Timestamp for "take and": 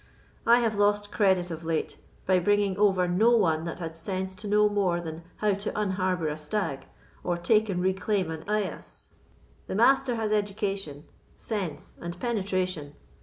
7.37-7.83